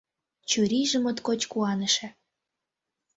Чурийже 0.49 0.97
моткоч 1.03 1.41
куаныше. 1.51 2.07